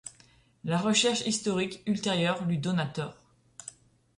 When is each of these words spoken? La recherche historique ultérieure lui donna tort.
La 0.63 0.79
recherche 0.79 1.21
historique 1.27 1.83
ultérieure 1.85 2.43
lui 2.45 2.57
donna 2.57 2.87
tort. 2.87 3.21